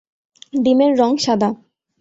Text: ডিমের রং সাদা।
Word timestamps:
ডিমের 0.63 0.91
রং 0.99 1.11
সাদা। 1.17 1.49